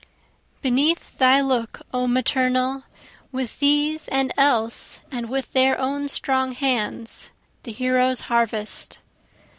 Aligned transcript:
Beneath 0.63 1.15
thy 1.19 1.41
look 1.41 1.81
O 1.93 2.07
Maternal, 2.07 2.85
With 3.31 3.59
these 3.59 4.07
and 4.07 4.33
else 4.35 4.99
and 5.11 5.29
with 5.29 5.53
their 5.53 5.79
own 5.79 6.07
strong 6.07 6.53
hands 6.53 7.29
the 7.61 7.71
heroes 7.71 8.21
harvest. 8.21 8.97